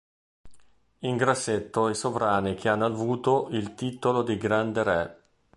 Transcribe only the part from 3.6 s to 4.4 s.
titolo di